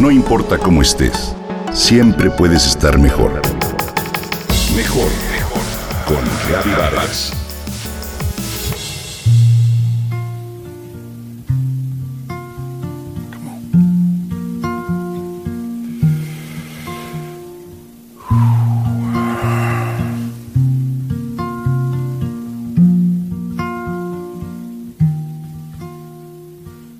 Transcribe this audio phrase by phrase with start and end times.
[0.00, 1.36] No importa cómo estés,
[1.74, 3.42] siempre puedes estar mejor.
[4.74, 5.60] Mejor, mejor.
[6.06, 7.34] Con Reavivadas.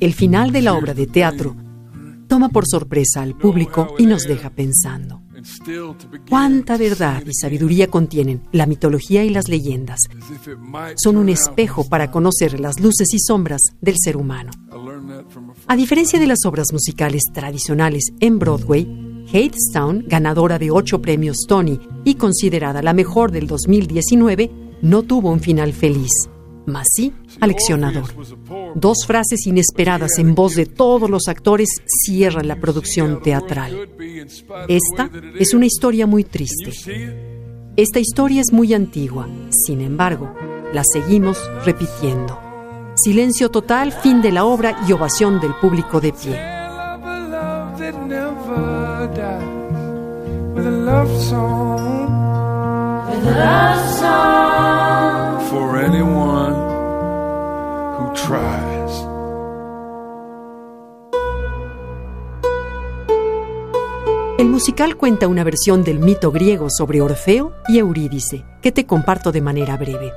[0.00, 1.54] El final de la obra de teatro
[2.38, 5.22] toma por sorpresa al público y nos deja pensando.
[6.28, 9.98] ¿Cuánta verdad y sabiduría contienen la mitología y las leyendas?
[10.94, 14.52] Son un espejo para conocer las luces y sombras del ser humano.
[15.66, 18.86] A diferencia de las obras musicales tradicionales en Broadway,
[19.26, 25.40] Hadestown, ganadora de ocho premios Tony y considerada la mejor del 2019, no tuvo un
[25.40, 26.12] final feliz
[26.68, 28.08] mas sí aleccionador.
[28.74, 33.88] Dos frases inesperadas en voz de todos los actores cierran la producción teatral.
[34.68, 36.72] Esta es una historia muy triste.
[37.76, 40.34] Esta historia es muy antigua, sin embargo,
[40.72, 42.38] la seguimos repitiendo.
[42.96, 46.58] Silencio total, fin de la obra y ovación del público de pie.
[64.36, 69.32] El musical cuenta una versión del mito griego sobre Orfeo y Eurídice, que te comparto
[69.32, 70.12] de manera breve.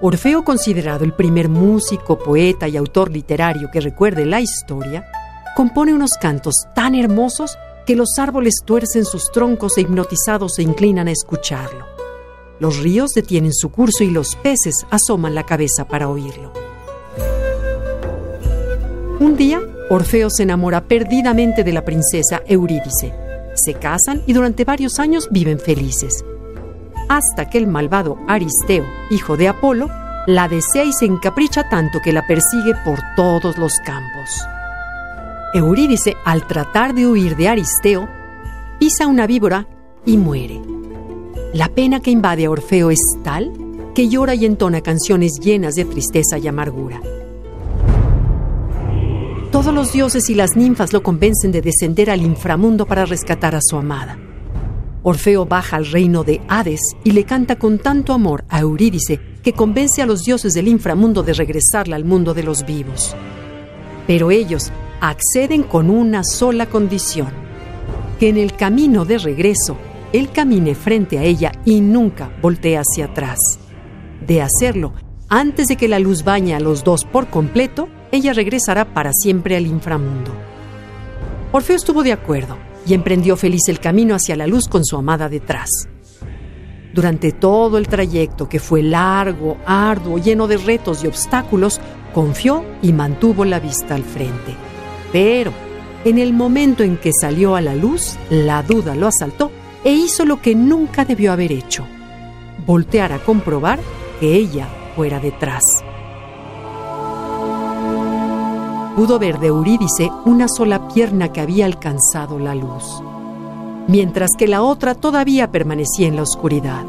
[0.00, 5.06] Orfeo, considerado el primer músico, poeta y autor literario que recuerde la historia,
[5.54, 11.08] compone unos cantos tan hermosos que los árboles tuercen sus troncos e hipnotizados se inclinan
[11.08, 11.84] a escucharlo.
[12.58, 16.55] Los ríos detienen su curso y los peces asoman la cabeza para oírlo.
[19.18, 23.14] Un día, Orfeo se enamora perdidamente de la princesa Eurídice.
[23.54, 26.22] Se casan y durante varios años viven felices.
[27.08, 29.88] Hasta que el malvado Aristeo, hijo de Apolo,
[30.26, 34.46] la desea y se encapricha tanto que la persigue por todos los campos.
[35.54, 38.06] Eurídice, al tratar de huir de Aristeo,
[38.78, 39.66] pisa una víbora
[40.04, 40.60] y muere.
[41.54, 43.50] La pena que invade a Orfeo es tal
[43.94, 47.00] que llora y entona canciones llenas de tristeza y amargura.
[49.56, 53.62] Todos los dioses y las ninfas lo convencen de descender al inframundo para rescatar a
[53.62, 54.18] su amada.
[55.02, 59.54] Orfeo baja al reino de Hades y le canta con tanto amor a Eurídice que
[59.54, 63.16] convence a los dioses del inframundo de regresarla al mundo de los vivos.
[64.06, 67.30] Pero ellos acceden con una sola condición,
[68.20, 69.78] que en el camino de regreso
[70.12, 73.38] él camine frente a ella y nunca voltee hacia atrás.
[74.20, 74.92] De hacerlo,
[75.30, 79.56] antes de que la luz bañe a los dos por completo, ella regresará para siempre
[79.56, 80.32] al inframundo.
[81.52, 82.56] Orfeo estuvo de acuerdo
[82.86, 85.70] y emprendió feliz el camino hacia la luz con su amada detrás.
[86.92, 91.80] Durante todo el trayecto, que fue largo, arduo, lleno de retos y obstáculos,
[92.14, 94.54] confió y mantuvo la vista al frente.
[95.12, 95.52] Pero,
[96.04, 99.50] en el momento en que salió a la luz, la duda lo asaltó
[99.84, 101.86] e hizo lo que nunca debió haber hecho,
[102.66, 103.78] voltear a comprobar
[104.18, 105.62] que ella fuera detrás.
[108.96, 113.02] Pudo ver de Eurídice una sola pierna que había alcanzado la luz,
[113.88, 116.82] mientras que la otra todavía permanecía en la oscuridad.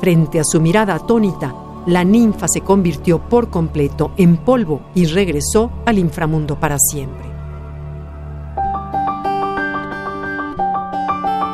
[0.00, 1.54] Frente a su mirada atónita,
[1.86, 7.30] la ninfa se convirtió por completo en polvo y regresó al inframundo para siempre.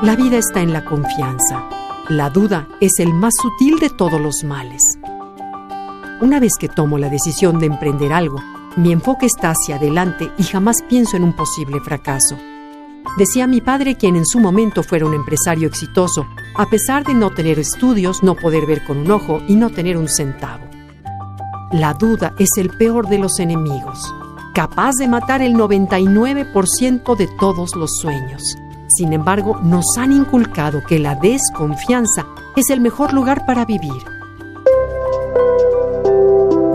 [0.00, 1.68] La vida está en la confianza.
[2.08, 4.82] La duda es el más sutil de todos los males.
[6.22, 8.38] Una vez que tomo la decisión de emprender algo,
[8.76, 12.36] mi enfoque está hacia adelante y jamás pienso en un posible fracaso.
[13.16, 17.30] Decía mi padre quien en su momento fuera un empresario exitoso, a pesar de no
[17.30, 20.64] tener estudios, no poder ver con un ojo y no tener un centavo.
[21.72, 24.14] La duda es el peor de los enemigos,
[24.54, 28.42] capaz de matar el 99% de todos los sueños.
[28.88, 34.15] Sin embargo, nos han inculcado que la desconfianza es el mejor lugar para vivir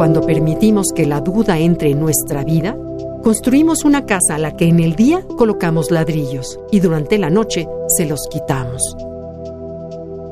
[0.01, 2.75] cuando permitimos que la duda entre en nuestra vida,
[3.21, 7.68] construimos una casa a la que en el día colocamos ladrillos y durante la noche
[7.86, 8.81] se los quitamos.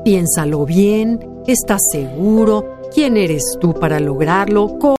[0.02, 2.64] Piénsalo bien, ¿estás seguro?
[2.92, 4.76] ¿Quién eres tú para lograrlo?